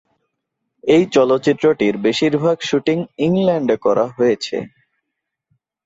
[0.83, 4.57] এই চলচ্চিত্রটির বেশিরভাগ শুটিং ইংল্যান্ডে করা হয়েছে।